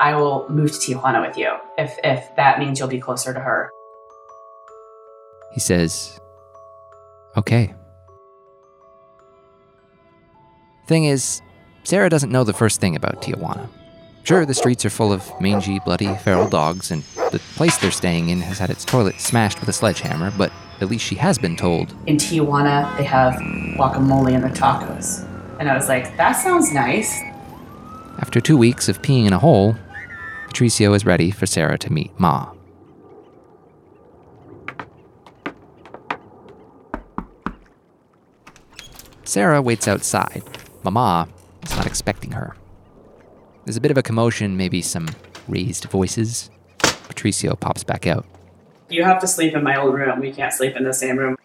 I 0.00 0.14
will 0.16 0.48
move 0.48 0.72
to 0.72 0.78
Tijuana 0.78 1.26
with 1.26 1.36
you 1.36 1.50
if, 1.78 1.96
if 2.04 2.24
that 2.36 2.58
means 2.58 2.78
you'll 2.78 2.88
be 2.88 3.00
closer 3.00 3.32
to 3.32 3.40
her. 3.40 3.70
He 5.52 5.60
says, 5.60 6.18
Okay. 7.36 7.74
Thing 10.88 11.04
is, 11.04 11.40
Sara 11.84 12.10
doesn't 12.10 12.30
know 12.30 12.44
the 12.44 12.52
first 12.52 12.80
thing 12.80 12.96
about 12.96 13.22
Tijuana. 13.22 13.68
Sure, 14.24 14.46
the 14.46 14.54
streets 14.54 14.84
are 14.84 14.90
full 14.90 15.12
of 15.12 15.28
mangy, 15.40 15.80
bloody, 15.80 16.14
feral 16.18 16.48
dogs, 16.48 16.90
and 16.90 17.02
the 17.32 17.40
place 17.56 17.76
they're 17.78 17.90
staying 17.90 18.28
in 18.28 18.40
has 18.40 18.58
had 18.58 18.70
its 18.70 18.84
toilet 18.84 19.20
smashed 19.20 19.58
with 19.58 19.68
a 19.68 19.72
sledgehammer, 19.72 20.30
but 20.38 20.52
at 20.80 20.88
least 20.88 21.04
she 21.04 21.16
has 21.16 21.38
been 21.38 21.56
told 21.56 21.94
In 22.06 22.16
Tijuana, 22.16 22.96
they 22.96 23.04
have 23.04 23.34
guacamole 23.76 24.32
in 24.32 24.40
their 24.40 24.50
tacos. 24.50 25.28
And 25.58 25.68
I 25.68 25.74
was 25.74 25.88
like, 25.88 26.16
that 26.16 26.32
sounds 26.32 26.72
nice. 26.72 27.20
after 28.18 28.40
two 28.40 28.56
weeks 28.56 28.88
of 28.88 29.02
peeing 29.02 29.26
in 29.26 29.32
a 29.32 29.38
hole, 29.38 29.74
Patricio 30.46 30.92
is 30.92 31.04
ready 31.04 31.30
for 31.30 31.46
Sara 31.46 31.76
to 31.78 31.92
meet 31.92 32.12
Ma. 32.18 32.52
Sara 39.24 39.62
waits 39.62 39.88
outside. 39.88 40.42
Mama 40.84 41.28
is 41.62 41.76
not 41.76 41.86
expecting 41.86 42.32
her. 42.32 42.54
There's 43.64 43.76
a 43.76 43.80
bit 43.80 43.92
of 43.92 43.98
a 43.98 44.02
commotion, 44.02 44.56
maybe 44.56 44.82
some 44.82 45.08
raised 45.46 45.84
voices. 45.84 46.50
Patricio 46.78 47.54
pops 47.54 47.84
back 47.84 48.06
out. 48.06 48.26
You 48.88 49.04
have 49.04 49.20
to 49.20 49.26
sleep 49.26 49.54
in 49.54 49.62
my 49.62 49.76
old 49.76 49.94
room. 49.94 50.20
We 50.20 50.32
can't 50.32 50.52
sleep 50.52 50.76
in 50.76 50.84
the 50.84 50.92
same 50.92 51.16
room. 51.16 51.36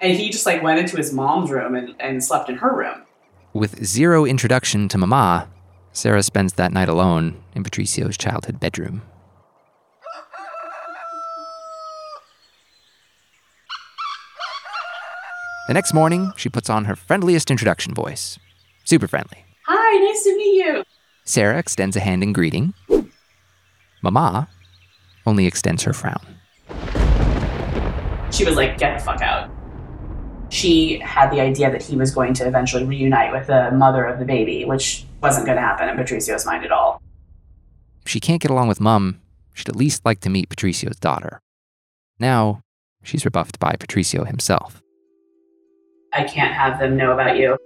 And 0.00 0.16
he 0.16 0.30
just 0.30 0.44
like 0.44 0.62
went 0.62 0.80
into 0.80 0.96
his 0.96 1.12
mom's 1.12 1.50
room 1.50 1.76
and, 1.76 1.94
and 2.00 2.22
slept 2.22 2.48
in 2.48 2.56
her 2.56 2.74
room. 2.74 3.02
With 3.52 3.84
zero 3.84 4.24
introduction 4.24 4.88
to 4.88 4.98
Mama, 4.98 5.48
Sara 5.92 6.22
spends 6.22 6.54
that 6.54 6.72
night 6.72 6.88
alone 6.88 7.40
in 7.54 7.62
Patricio's 7.62 8.16
childhood 8.16 8.58
bedroom. 8.58 9.02
The 15.68 15.74
next 15.74 15.94
morning, 15.94 16.32
she 16.36 16.48
puts 16.48 16.68
on 16.68 16.86
her 16.86 16.96
friendliest 16.96 17.50
introduction 17.50 17.94
voice. 17.94 18.36
Super 18.84 19.06
friendly. 19.06 19.44
Hi, 19.66 19.98
nice 20.00 20.24
to 20.24 20.36
meet 20.36 20.64
you. 20.64 20.82
Sara 21.24 21.58
extends 21.58 21.96
a 21.96 22.00
hand 22.00 22.22
in 22.22 22.32
greeting. 22.32 22.74
Mama 24.02 24.48
only 25.26 25.46
extends 25.46 25.84
her 25.84 25.92
frown. 25.92 26.20
She 28.32 28.44
was 28.44 28.56
like, 28.56 28.78
get 28.78 28.98
the 28.98 29.04
fuck 29.04 29.20
out. 29.20 29.50
She 30.48 30.98
had 30.98 31.30
the 31.30 31.40
idea 31.40 31.70
that 31.70 31.82
he 31.82 31.96
was 31.96 32.10
going 32.10 32.34
to 32.34 32.46
eventually 32.46 32.84
reunite 32.84 33.32
with 33.32 33.46
the 33.46 33.70
mother 33.70 34.04
of 34.04 34.18
the 34.18 34.24
baby, 34.24 34.64
which 34.64 35.06
wasn't 35.22 35.46
going 35.46 35.56
to 35.56 35.62
happen 35.62 35.88
in 35.88 35.96
Patricio's 35.96 36.44
mind 36.44 36.64
at 36.64 36.72
all. 36.72 37.00
If 38.04 38.10
she 38.10 38.20
can't 38.20 38.40
get 38.42 38.50
along 38.50 38.68
with 38.68 38.80
Mum, 38.80 39.20
she'd 39.54 39.68
at 39.68 39.76
least 39.76 40.04
like 40.04 40.20
to 40.20 40.30
meet 40.30 40.48
Patricio's 40.48 40.96
daughter. 40.96 41.40
Now, 42.18 42.60
she's 43.02 43.24
rebuffed 43.24 43.58
by 43.60 43.76
Patricio 43.78 44.24
himself. 44.24 44.82
I 46.12 46.24
can't 46.24 46.52
have 46.52 46.78
them 46.78 46.96
know 46.96 47.12
about 47.12 47.36
you. 47.36 47.56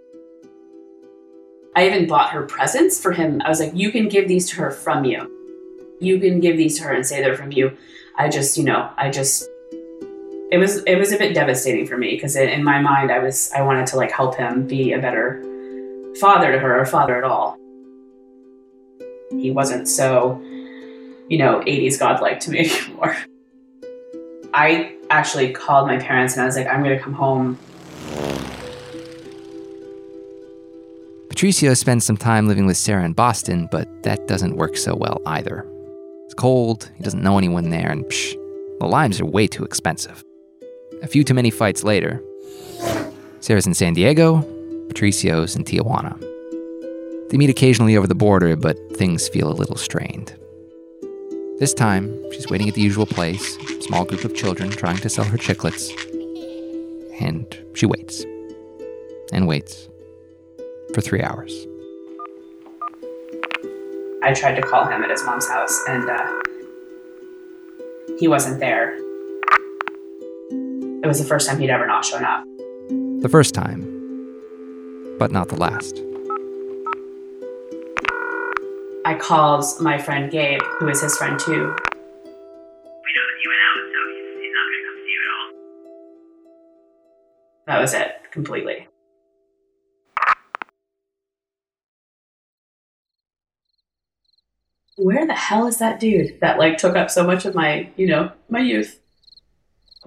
I 1.76 1.86
even 1.86 2.06
bought 2.06 2.30
her 2.30 2.42
presents 2.42 2.98
for 2.98 3.12
him. 3.12 3.42
I 3.44 3.50
was 3.50 3.60
like, 3.60 3.72
you 3.74 3.92
can 3.92 4.08
give 4.08 4.28
these 4.28 4.48
to 4.50 4.56
her 4.56 4.70
from 4.70 5.04
you. 5.04 5.30
You 6.00 6.18
can 6.18 6.40
give 6.40 6.56
these 6.56 6.78
to 6.78 6.84
her 6.84 6.94
and 6.94 7.06
say 7.06 7.20
they're 7.20 7.36
from 7.36 7.52
you. 7.52 7.76
I 8.16 8.30
just, 8.30 8.56
you 8.56 8.64
know, 8.64 8.90
I 8.96 9.10
just 9.10 9.46
it 10.50 10.58
was 10.58 10.82
it 10.84 10.96
was 10.96 11.12
a 11.12 11.18
bit 11.18 11.34
devastating 11.34 11.86
for 11.86 11.98
me 11.98 12.12
because 12.12 12.34
in 12.34 12.64
my 12.64 12.80
mind 12.80 13.12
I 13.12 13.18
was 13.18 13.52
I 13.52 13.60
wanted 13.60 13.86
to 13.88 13.96
like 13.96 14.10
help 14.10 14.36
him 14.36 14.66
be 14.66 14.92
a 14.92 14.98
better 14.98 15.42
father 16.18 16.52
to 16.52 16.58
her 16.58 16.80
or 16.80 16.86
father 16.86 17.16
at 17.16 17.24
all. 17.24 17.58
He 19.30 19.50
wasn't 19.50 19.86
so, 19.86 20.40
you 21.28 21.36
know, 21.36 21.60
80s 21.66 21.98
godlike 21.98 22.40
to 22.40 22.50
me 22.50 22.70
anymore. 22.86 23.16
I 24.54 24.96
actually 25.10 25.52
called 25.52 25.88
my 25.88 25.98
parents 25.98 26.34
and 26.34 26.42
I 26.42 26.46
was 26.46 26.56
like, 26.56 26.68
I'm 26.68 26.82
gonna 26.82 26.98
come 26.98 27.12
home 27.12 27.58
Patricio 31.36 31.74
spends 31.74 32.02
some 32.02 32.16
time 32.16 32.48
living 32.48 32.64
with 32.64 32.78
Sara 32.78 33.04
in 33.04 33.12
Boston, 33.12 33.68
but 33.70 34.02
that 34.04 34.26
doesn't 34.26 34.56
work 34.56 34.74
so 34.74 34.96
well 34.96 35.20
either. 35.26 35.66
It's 36.24 36.32
cold, 36.32 36.90
he 36.96 37.04
doesn't 37.04 37.22
know 37.22 37.36
anyone 37.36 37.68
there, 37.68 37.90
and 37.90 38.06
psh, 38.06 38.32
the 38.80 38.86
limes 38.86 39.20
are 39.20 39.26
way 39.26 39.46
too 39.46 39.62
expensive. 39.62 40.24
A 41.02 41.06
few 41.06 41.24
too 41.24 41.34
many 41.34 41.50
fights 41.50 41.84
later, 41.84 42.24
Sara's 43.40 43.66
in 43.66 43.74
San 43.74 43.92
Diego, 43.92 44.40
Patricio's 44.88 45.56
in 45.56 45.64
Tijuana. 45.64 46.18
They 47.28 47.36
meet 47.36 47.50
occasionally 47.50 47.98
over 47.98 48.06
the 48.06 48.14
border, 48.14 48.56
but 48.56 48.78
things 48.96 49.28
feel 49.28 49.50
a 49.50 49.52
little 49.52 49.76
strained. 49.76 50.34
This 51.58 51.74
time, 51.74 52.32
she's 52.32 52.48
waiting 52.48 52.70
at 52.70 52.74
the 52.74 52.80
usual 52.80 53.04
place, 53.04 53.58
small 53.84 54.06
group 54.06 54.24
of 54.24 54.34
children 54.34 54.70
trying 54.70 54.96
to 54.96 55.10
sell 55.10 55.26
her 55.26 55.36
chiclets. 55.36 55.90
And 57.20 57.46
she 57.74 57.84
waits. 57.84 58.24
And 59.34 59.46
waits. 59.46 59.90
For 60.94 61.00
three 61.00 61.22
hours. 61.22 61.66
I 64.22 64.32
tried 64.34 64.54
to 64.54 64.62
call 64.62 64.86
him 64.86 65.02
at 65.02 65.10
his 65.10 65.22
mom's 65.24 65.48
house, 65.48 65.84
and 65.88 66.08
uh, 66.08 66.42
he 68.18 68.28
wasn't 68.28 68.60
there. 68.60 68.96
It 71.02 71.06
was 71.06 71.18
the 71.18 71.24
first 71.24 71.48
time 71.48 71.60
he'd 71.60 71.70
ever 71.70 71.86
not 71.86 72.04
shown 72.04 72.24
up. 72.24 72.44
The 73.22 73.28
first 73.30 73.54
time, 73.54 73.82
but 75.18 75.30
not 75.30 75.48
the 75.48 75.56
last. 75.56 76.02
I 79.04 79.14
called 79.14 79.64
my 79.80 79.98
friend 79.98 80.30
Gabe, 80.30 80.62
who 80.78 80.88
is 80.88 81.00
his 81.00 81.16
friend 81.16 81.38
too. 81.38 81.52
We 81.52 81.54
that 81.54 83.42
you 83.44 83.50
went 83.50 83.60
out, 83.70 83.96
Where 94.96 95.26
the 95.26 95.34
hell 95.34 95.66
is 95.66 95.78
that 95.78 96.00
dude 96.00 96.40
that 96.40 96.58
like 96.58 96.78
took 96.78 96.96
up 96.96 97.10
so 97.10 97.24
much 97.24 97.44
of 97.44 97.54
my, 97.54 97.90
you 97.96 98.06
know, 98.06 98.32
my 98.48 98.60
youth? 98.60 98.98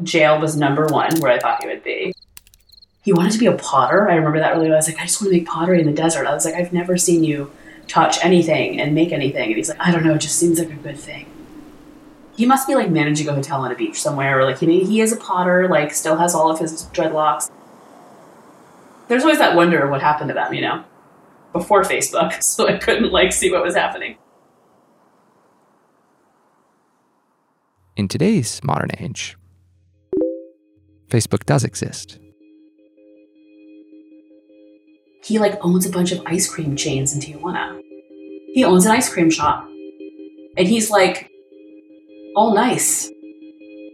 Jail 0.02 0.40
was 0.40 0.56
number 0.56 0.88
one 0.88 1.20
where 1.20 1.32
I 1.32 1.40
thought 1.40 1.62
he 1.62 1.68
would 1.68 1.84
be. 1.84 2.14
He 3.02 3.14
wanted 3.14 3.34
to 3.34 3.38
be 3.38 3.46
a 3.46 3.54
potter. 3.54 4.10
I 4.10 4.16
remember 4.16 4.40
that 4.40 4.54
really 4.54 4.68
well. 4.68 4.76
I 4.76 4.78
was 4.78 4.88
like, 4.88 5.00
I 5.00 5.06
just 5.06 5.22
want 5.22 5.32
to 5.32 5.38
make 5.38 5.48
pottery 5.48 5.80
in 5.80 5.86
the 5.86 5.94
desert. 5.94 6.26
I 6.26 6.34
was 6.34 6.46
like, 6.46 6.56
I've 6.56 6.74
never 6.74 6.98
seen 6.98 7.24
you 7.24 7.52
touch 7.88 8.24
anything 8.24 8.80
and 8.80 8.96
make 8.96 9.12
anything. 9.12 9.48
And 9.50 9.58
he's 9.58 9.70
like, 9.70 9.80
I 9.80 9.92
don't 9.92 10.04
know, 10.04 10.16
it 10.16 10.22
just 10.22 10.38
seems 10.38 10.60
like 10.60 10.70
a 10.70 10.76
good 10.76 10.98
thing. 10.98 11.26
He 12.36 12.46
must 12.46 12.68
be 12.68 12.76
like 12.76 12.90
managing 12.90 13.28
a 13.28 13.34
hotel 13.34 13.62
on 13.62 13.72
a 13.72 13.76
beach 13.76 14.02
somewhere, 14.02 14.40
or 14.40 14.46
like 14.46 14.60
he 14.60 14.86
he 14.86 15.02
is 15.02 15.12
a 15.12 15.18
potter, 15.18 15.68
like 15.68 15.94
still 15.94 16.16
has 16.16 16.34
all 16.34 16.50
of 16.50 16.60
his 16.60 16.86
dreadlocks. 16.94 17.52
There's 19.10 19.24
always 19.24 19.40
that 19.40 19.58
wonder 19.58 19.84
of 19.84 19.90
what 19.90 20.02
happened 20.02 20.30
to 20.30 20.34
them, 20.34 20.54
you 20.54 20.62
know, 20.62 20.86
before 21.52 21.84
Facebook, 21.84 22.42
so 22.44 22.68
I 22.68 22.78
couldn't 22.78 23.12
like 23.12 23.34
see 23.34 23.52
what 23.52 23.62
was 23.62 23.76
happening. 23.76 24.18
In 28.00 28.08
today's 28.08 28.64
modern 28.64 28.92
age, 29.00 29.38
Facebook 31.10 31.46
does 31.46 31.66
exist. 31.66 32.18
He 35.22 35.38
like 35.38 35.60
owns 35.60 35.86
a 35.86 35.90
bunch 35.90 36.14
of 36.14 36.22
ice 36.26 36.50
cream 36.50 36.78
chains 36.78 37.14
in 37.14 37.20
Tijuana. 37.20 37.78
He 38.54 38.64
owns 38.64 38.86
an 38.86 38.94
ice 38.94 39.12
cream 39.14 39.30
shop, 39.30 39.66
and 40.56 40.66
he's 40.66 40.90
like 40.90 41.30
all 42.38 42.56
nice, 42.56 43.12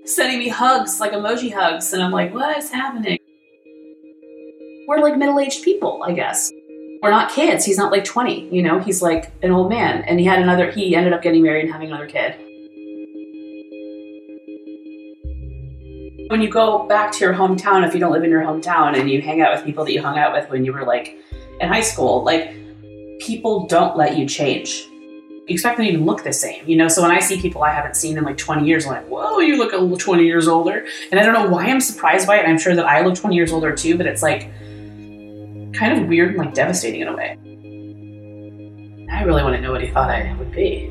sending 0.05 0.37
me 0.37 0.49
hugs 0.49 0.99
like 0.99 1.13
emoji 1.13 1.51
hugs, 1.51 1.91
and 1.91 2.03
I'm 2.03 2.11
like, 2.11 2.31
what 2.31 2.55
is 2.59 2.69
happening? 2.69 3.17
We're 4.87 4.99
like 4.99 5.17
middle-aged 5.17 5.63
people, 5.63 6.03
I 6.03 6.11
guess. 6.11 6.51
We're 7.01 7.09
not 7.09 7.31
kids. 7.31 7.65
He's 7.65 7.79
not 7.79 7.91
like 7.91 8.03
20, 8.03 8.53
you 8.55 8.61
know. 8.61 8.79
He's 8.79 9.01
like 9.01 9.31
an 9.41 9.49
old 9.49 9.69
man, 9.69 10.03
and 10.03 10.19
he 10.19 10.27
had 10.27 10.43
another. 10.43 10.69
He 10.69 10.95
ended 10.95 11.11
up 11.11 11.23
getting 11.23 11.41
married 11.41 11.63
and 11.63 11.73
having 11.73 11.87
another 11.87 12.05
kid. 12.05 12.35
When 16.27 16.41
you 16.41 16.49
go 16.49 16.87
back 16.87 17.11
to 17.13 17.19
your 17.19 17.33
hometown, 17.33 17.87
if 17.87 17.93
you 17.93 17.99
don't 17.99 18.11
live 18.11 18.23
in 18.23 18.29
your 18.29 18.41
hometown 18.41 18.97
and 18.99 19.09
you 19.09 19.21
hang 19.21 19.41
out 19.41 19.55
with 19.55 19.63
people 19.63 19.85
that 19.85 19.93
you 19.93 20.01
hung 20.01 20.17
out 20.17 20.33
with 20.33 20.49
when 20.49 20.65
you 20.65 20.73
were 20.73 20.83
like 20.83 21.17
in 21.59 21.67
high 21.67 21.81
school, 21.81 22.23
like 22.23 22.55
people 23.19 23.67
don't 23.67 23.95
let 23.95 24.17
you 24.17 24.27
change. 24.27 24.87
You 25.47 25.53
expect 25.53 25.77
them 25.77 25.85
to 25.85 25.91
even 25.91 26.05
look 26.05 26.23
the 26.23 26.33
same, 26.33 26.67
you 26.67 26.75
know? 26.75 26.87
So 26.87 27.03
when 27.03 27.11
I 27.11 27.19
see 27.19 27.39
people 27.39 27.63
I 27.63 27.69
haven't 27.69 27.95
seen 27.95 28.17
in 28.17 28.23
like 28.23 28.37
20 28.37 28.65
years, 28.65 28.87
I'm 28.87 28.93
like, 28.93 29.07
whoa, 29.07 29.37
you 29.39 29.57
look 29.57 29.73
a 29.73 29.77
little 29.77 29.97
20 29.97 30.23
years 30.23 30.47
older. 30.47 30.87
And 31.11 31.19
I 31.19 31.23
don't 31.23 31.33
know 31.33 31.47
why 31.47 31.65
I'm 31.65 31.79
surprised 31.79 32.25
by 32.25 32.39
it. 32.39 32.47
I'm 32.47 32.57
sure 32.57 32.75
that 32.75 32.85
I 32.85 33.01
look 33.01 33.13
20 33.13 33.35
years 33.35 33.51
older 33.51 33.75
too, 33.75 33.95
but 33.95 34.07
it's 34.07 34.23
like 34.23 34.51
kind 35.73 35.99
of 35.99 36.07
weird 36.07 36.29
and 36.29 36.39
like 36.39 36.55
devastating 36.55 37.01
in 37.01 37.07
a 37.09 37.15
way. 37.15 37.37
I 39.11 39.21
really 39.21 39.43
want 39.43 39.55
to 39.55 39.61
know 39.61 39.71
what 39.71 39.81
he 39.81 39.91
thought 39.91 40.09
I 40.09 40.35
would 40.39 40.51
be. 40.51 40.87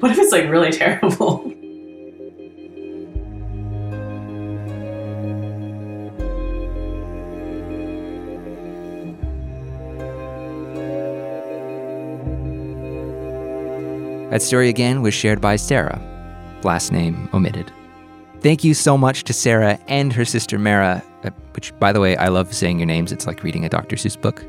What 0.00 0.10
if 0.10 0.18
it's 0.18 0.32
like 0.32 0.50
really 0.50 0.72
terrible? 0.72 1.54
That 14.30 14.42
story 14.42 14.68
again 14.68 15.00
was 15.00 15.14
shared 15.14 15.40
by 15.40 15.56
Sara, 15.56 15.98
last 16.62 16.92
name 16.92 17.28
omitted. 17.32 17.72
Thank 18.40 18.62
you 18.62 18.74
so 18.74 18.98
much 18.98 19.24
to 19.24 19.32
Sara 19.32 19.78
and 19.88 20.12
her 20.12 20.24
sister 20.24 20.58
Mara, 20.58 21.02
uh, 21.24 21.30
which, 21.54 21.76
by 21.78 21.92
the 21.92 22.00
way, 22.00 22.16
I 22.16 22.28
love 22.28 22.52
saying 22.52 22.78
your 22.78 22.86
names. 22.86 23.10
It's 23.10 23.26
like 23.26 23.42
reading 23.42 23.64
a 23.64 23.68
Dr. 23.68 23.96
Seuss 23.96 24.20
book. 24.20 24.44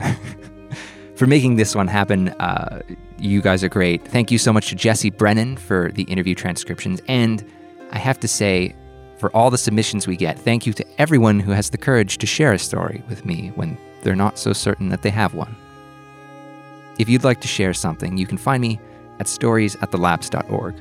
for 1.20 1.26
making 1.26 1.56
this 1.56 1.74
one 1.74 1.86
happen. 1.86 2.30
Uh, 2.40 2.80
you 3.18 3.42
guys 3.42 3.62
are 3.62 3.68
great. 3.68 4.02
Thank 4.08 4.30
you 4.30 4.38
so 4.38 4.54
much 4.54 4.70
to 4.70 4.74
Jesse 4.74 5.10
Brennan 5.10 5.58
for 5.58 5.92
the 5.92 6.04
interview 6.04 6.34
transcriptions. 6.34 7.02
And 7.08 7.44
I 7.92 7.98
have 7.98 8.18
to 8.20 8.28
say, 8.28 8.74
for 9.18 9.30
all 9.36 9.50
the 9.50 9.58
submissions 9.58 10.06
we 10.06 10.16
get, 10.16 10.38
thank 10.38 10.66
you 10.66 10.72
to 10.72 10.84
everyone 10.98 11.38
who 11.38 11.52
has 11.52 11.68
the 11.68 11.76
courage 11.76 12.16
to 12.18 12.26
share 12.26 12.54
a 12.54 12.58
story 12.58 13.02
with 13.06 13.26
me 13.26 13.52
when 13.54 13.76
they're 14.02 14.16
not 14.16 14.38
so 14.38 14.54
certain 14.54 14.88
that 14.88 15.02
they 15.02 15.10
have 15.10 15.34
one. 15.34 15.54
If 16.98 17.08
you'd 17.08 17.22
like 17.22 17.42
to 17.42 17.48
share 17.48 17.74
something, 17.74 18.16
you 18.16 18.26
can 18.26 18.38
find 18.38 18.62
me 18.62 18.80
at 19.20 19.26
storiesatthelapse.org. 19.26 20.74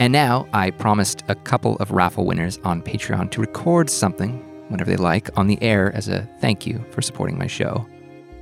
And 0.00 0.12
now, 0.12 0.48
I 0.52 0.70
promised 0.70 1.24
a 1.28 1.34
couple 1.34 1.76
of 1.76 1.90
raffle 1.90 2.26
winners 2.26 2.58
on 2.64 2.82
Patreon 2.82 3.30
to 3.32 3.40
record 3.40 3.88
something, 3.88 4.38
whenever 4.68 4.90
they 4.90 4.96
like, 4.96 5.28
on 5.38 5.46
the 5.46 5.62
air 5.62 5.94
as 5.94 6.08
a 6.08 6.28
thank 6.40 6.66
you 6.66 6.84
for 6.90 7.02
supporting 7.02 7.38
my 7.38 7.46
show. 7.46 7.86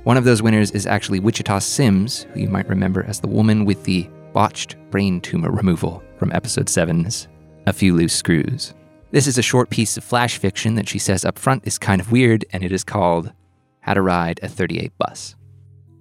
One 0.03 0.15
of 0.15 0.23
those 0.23 0.41
winners 0.41 0.71
is 0.71 0.87
actually 0.87 1.19
Wichita 1.19 1.59
Sims, 1.59 2.23
who 2.33 2.39
you 2.39 2.49
might 2.49 2.69
remember 2.69 3.03
as 3.03 3.19
the 3.19 3.27
woman 3.27 3.65
with 3.65 3.83
the 3.83 4.09
botched 4.31 4.77
brain 4.89 5.19
tumor 5.19 5.51
removal 5.51 6.01
from 6.17 6.31
episode 6.31 6.67
7's 6.67 7.27
A 7.67 7.73
Few 7.73 7.93
Loose 7.93 8.13
Screws. 8.13 8.73
This 9.11 9.27
is 9.27 9.37
a 9.37 9.43
short 9.43 9.69
piece 9.69 9.97
of 9.97 10.03
flash 10.03 10.37
fiction 10.37 10.75
that 10.75 10.87
she 10.87 10.99
says 10.99 11.25
up 11.25 11.37
front 11.37 11.67
is 11.67 11.77
kind 11.77 11.99
of 11.99 12.11
weird, 12.11 12.45
and 12.53 12.63
it 12.63 12.71
is 12.71 12.85
called 12.85 13.33
How 13.81 13.95
to 13.95 14.01
Ride 14.01 14.39
a 14.41 14.47
38 14.47 14.97
Bus. 14.97 15.35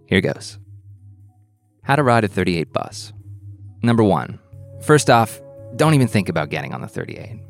Here 0.07 0.21
goes 0.21 0.59
How 1.83 1.97
to 1.97 2.05
Ride 2.05 2.25
a 2.25 2.29
38 2.29 2.73
Bus. 2.73 3.13
Number 3.83 4.03
one, 4.03 4.39
first 4.83 5.09
off, 5.09 5.41
don't 5.77 5.95
even 5.95 6.09
think 6.09 6.29
about 6.29 6.51
getting 6.51 6.75
on 6.75 6.81
the 6.81 6.89
38. 6.89 7.41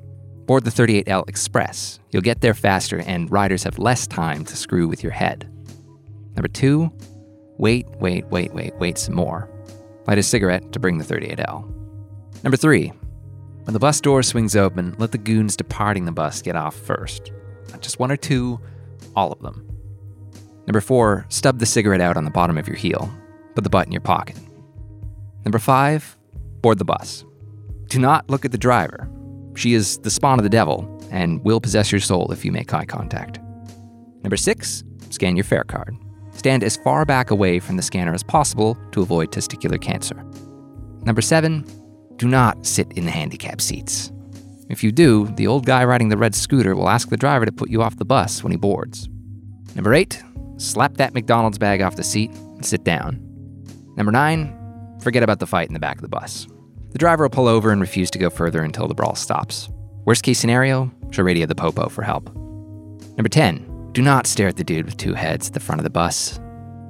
Board 0.47 0.65
the 0.65 0.71
38L 0.71 1.29
Express. 1.29 2.01
You'll 2.11 2.23
get 2.23 2.41
there 2.41 2.55
faster, 2.55 3.01
and 3.01 3.31
riders 3.31 3.63
have 3.65 3.79
less 3.79 4.07
time 4.07 4.45
to 4.47 4.57
screw 4.57 4.89
with 4.89 5.03
your 5.03 5.13
head. 5.13 5.51
Number 6.35 6.49
two, 6.49 6.91
wait, 7.59 7.87
wait, 8.01 8.27
wait, 8.27 8.53
wait, 8.53 8.75
wait 8.77 8.99
some 8.99 9.15
more. 9.15 9.51
Light 10.07 10.19
a 10.19 10.23
cigarette 10.23 10.73
to 10.73 10.81
bring 10.81 10.99
the 10.99 11.05
38L. 11.05 11.75
Number 12.43 12.57
three, 12.57 12.93
when 13.65 13.73
the 13.73 13.79
bus 13.79 14.01
door 14.01 14.23
swings 14.23 14.57
open, 14.57 14.95
let 14.99 15.13
the 15.13 15.19
goons 15.19 15.57
departing 15.57 16.05
the 16.05 16.13
bus 16.13 16.41
get 16.41 16.57
off 16.57 16.75
first. 16.75 17.33
Not 17.71 17.83
just 17.83 17.99
one 17.99 18.11
or 18.11 18.17
two, 18.17 18.61
all 19.15 19.33
of 19.33 19.41
them. 19.41 19.67
Number 20.67 20.81
four, 20.81 21.27
stub 21.29 21.59
the 21.59 21.67
cigarette 21.67 22.01
out 22.01 22.17
on 22.17 22.25
the 22.25 22.31
bottom 22.31 22.59
of 22.59 22.67
your 22.67 22.77
heel. 22.77 23.13
Put 23.55 23.65
the 23.65 23.71
butt 23.71 23.87
in 23.87 23.93
your 23.93 24.01
pocket. 24.01 24.37
Number 25.45 25.59
five, 25.59 26.18
board 26.63 26.79
the 26.79 26.85
bus. 26.85 27.25
Do 27.89 27.99
not 27.99 28.29
look 28.29 28.45
at 28.45 28.53
the 28.53 28.59
driver. 28.59 29.09
She 29.55 29.75
is 29.75 29.99
the 29.99 30.11
spawn 30.11 30.39
of 30.39 30.43
the 30.43 30.51
devil 30.51 30.99
and 31.11 31.43
will 31.45 31.61
possess 31.61 31.91
your 31.91 32.01
soul 32.01 32.31
if 32.31 32.45
you 32.45 32.53
make 32.53 32.73
eye 32.73 32.85
contact. 32.85 33.41
Number 34.23 34.37
six, 34.37 34.85
scan 35.11 35.37
your 35.37 35.45
fare 35.45 35.65
card. 35.65 35.97
Stand 36.33 36.63
as 36.63 36.77
far 36.77 37.05
back 37.05 37.31
away 37.31 37.59
from 37.59 37.77
the 37.77 37.83
scanner 37.83 38.15
as 38.15 38.23
possible 38.23 38.79
to 38.93 39.03
avoid 39.03 39.33
testicular 39.33 39.81
cancer. 39.81 40.25
Number 41.03 41.21
seven, 41.21 41.65
do 42.17 42.29
not 42.29 42.67
sit 42.67 42.93
in 42.93 43.05
the 43.05 43.11
handicap 43.11 43.61
seats. 43.61 44.13
If 44.69 44.85
you 44.85 44.93
do, 44.93 45.27
the 45.37 45.47
old 45.47 45.65
guy 45.65 45.85
riding 45.85 46.11
the 46.11 46.19
red 46.19 46.35
scooter 46.35 46.77
will 46.77 46.89
ask 46.91 47.09
the 47.09 47.17
driver 47.17 47.47
to 47.47 47.53
put 47.53 47.71
you 47.71 47.83
off 47.83 47.97
the 47.97 48.05
bus 48.05 48.43
when 48.43 48.51
he 48.51 48.59
boards. 48.59 49.09
Number 49.75 49.95
eight, 49.95 50.23
slap 50.59 50.99
that 50.99 51.15
McDonald's 51.15 51.59
bag 51.59 51.81
off 51.81 51.97
the 51.97 52.05
seat 52.05 52.31
and 52.31 52.67
sit 52.67 52.85
down. 52.85 53.19
Number 53.97 54.13
nine, 54.13 54.58
forget 55.01 55.23
about 55.23 55.39
the 55.39 55.47
fight 55.47 55.69
in 55.69 55.75
the 55.75 55.81
back 55.81 55.97
of 55.97 56.03
the 56.03 56.09
bus. 56.09 56.47
The 56.91 56.99
driver 56.99 57.25
will 57.25 57.31
pull 57.31 57.49
over 57.49 57.71
and 57.71 57.81
refuse 57.81 58.11
to 58.13 58.19
go 58.19 58.31
further 58.31 58.63
until 58.63 58.89
the 58.89 58.95
brawl 58.95 59.15
stops. 59.15 59.69
Worst 60.05 60.23
case 60.23 60.39
scenario, 60.39 60.91
she'll 61.11 61.25
radio 61.25 61.47
the 61.47 61.55
popo 61.55 61.89
for 61.89 62.03
help. 62.03 62.35
Number 62.35 63.29
10, 63.29 63.91
do 63.93 64.03
not 64.03 64.27
stare 64.27 64.49
at 64.49 64.57
the 64.57 64.65
dude 64.65 64.87
with 64.87 64.97
two 64.97 65.15
heads 65.15 65.49
at 65.49 65.55
the 65.55 65.61
front 65.61 65.81
of 65.81 65.85
the 65.85 65.91
bus. 65.91 66.41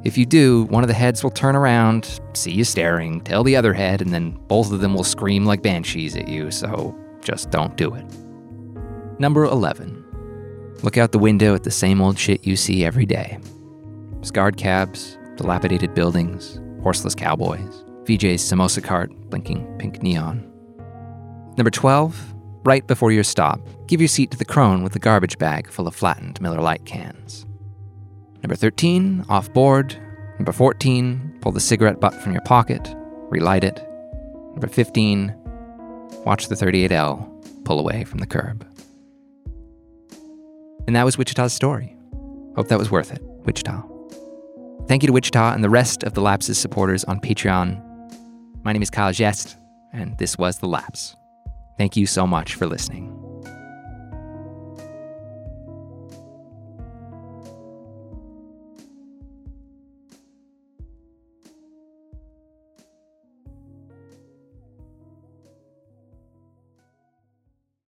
If 0.04 0.16
you 0.16 0.24
do, 0.24 0.64
one 0.64 0.84
of 0.84 0.88
the 0.88 0.94
heads 0.94 1.24
will 1.24 1.30
turn 1.30 1.56
around, 1.56 2.20
see 2.34 2.52
you 2.52 2.64
staring, 2.64 3.20
tell 3.22 3.42
the 3.42 3.56
other 3.56 3.74
head, 3.74 4.00
and 4.00 4.12
then 4.12 4.38
both 4.46 4.70
of 4.70 4.80
them 4.80 4.94
will 4.94 5.04
scream 5.04 5.44
like 5.44 5.62
banshees 5.62 6.16
at 6.16 6.28
you, 6.28 6.50
so 6.50 6.96
just 7.20 7.50
don't 7.50 7.76
do 7.76 7.92
it. 7.94 8.04
Number 9.18 9.44
11. 9.44 10.04
Look 10.82 10.96
out 10.96 11.10
the 11.10 11.18
window 11.18 11.54
at 11.54 11.64
the 11.64 11.70
same 11.72 12.00
old 12.00 12.18
shit 12.18 12.46
you 12.46 12.54
see 12.54 12.84
every 12.84 13.06
day 13.06 13.38
scarred 14.22 14.56
cabs, 14.56 15.16
dilapidated 15.36 15.94
buildings, 15.94 16.60
horseless 16.82 17.14
cowboys, 17.14 17.84
VJ's 18.08 18.42
samosa 18.42 18.82
cart 18.82 19.12
blinking 19.28 19.76
pink 19.78 20.02
neon. 20.02 20.42
Number 21.58 21.70
12 21.70 22.34
right 22.64 22.86
before 22.86 23.12
your 23.12 23.24
stop, 23.24 23.60
give 23.86 24.00
your 24.00 24.08
seat 24.08 24.30
to 24.30 24.38
the 24.38 24.44
crone 24.44 24.82
with 24.82 24.92
the 24.92 24.98
garbage 24.98 25.38
bag 25.38 25.70
full 25.70 25.86
of 25.86 25.94
flattened 25.94 26.40
Miller 26.40 26.60
Lite 26.60 26.84
cans. 26.86 27.46
Number 28.42 28.54
13, 28.54 29.26
off 29.28 29.52
board. 29.52 29.96
Number 30.38 30.52
14, 30.52 31.38
pull 31.40 31.52
the 31.52 31.60
cigarette 31.60 32.00
butt 32.00 32.14
from 32.14 32.32
your 32.32 32.42
pocket, 32.42 32.94
relight 33.30 33.64
it. 33.64 33.84
Number 34.52 34.68
15, 34.68 35.34
watch 36.24 36.48
the 36.48 36.54
38L 36.54 37.64
pull 37.64 37.78
away 37.80 38.04
from 38.04 38.18
the 38.18 38.26
curb. 38.26 38.66
And 40.86 40.96
that 40.96 41.04
was 41.04 41.18
Wichita's 41.18 41.52
story. 41.52 41.96
Hope 42.56 42.68
that 42.68 42.78
was 42.78 42.90
worth 42.90 43.12
it, 43.12 43.22
Wichita. 43.44 43.82
Thank 44.86 45.02
you 45.02 45.08
to 45.08 45.12
Wichita 45.12 45.52
and 45.52 45.62
the 45.62 45.70
rest 45.70 46.02
of 46.02 46.14
the 46.14 46.22
Lapses 46.22 46.56
supporters 46.56 47.04
on 47.04 47.20
Patreon. 47.20 47.84
My 48.68 48.72
name 48.74 48.82
is 48.82 48.90
Kyle 48.90 49.14
Gest, 49.14 49.56
and 49.94 50.18
this 50.18 50.36
was 50.36 50.58
The 50.58 50.68
Lapse. 50.68 51.16
Thank 51.78 51.96
you 51.96 52.04
so 52.04 52.26
much 52.26 52.54
for 52.54 52.66
listening. 52.66 53.27